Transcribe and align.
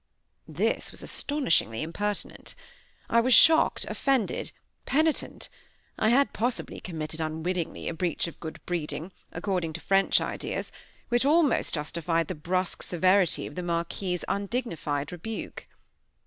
This 0.47 0.89
was 0.89 1.03
astonishingly 1.03 1.83
impertinent. 1.83 2.55
I 3.07 3.21
was 3.21 3.35
shocked, 3.35 3.85
offended, 3.87 4.51
penitent. 4.87 5.47
I 5.99 6.09
had 6.09 6.33
possibly 6.33 6.79
committed 6.79 7.21
unwittingly 7.21 7.87
a 7.87 7.93
breach 7.93 8.25
of 8.25 8.39
good 8.39 8.59
breeding, 8.65 9.11
according 9.31 9.73
to 9.73 9.79
French 9.81 10.19
ideas, 10.19 10.71
which 11.09 11.23
almost 11.23 11.75
justified 11.75 12.29
the 12.29 12.33
brusque 12.33 12.81
severity 12.81 13.45
of 13.45 13.53
the 13.53 13.61
Marquis's 13.61 14.25
undignified 14.27 15.11
rebuke. 15.11 15.67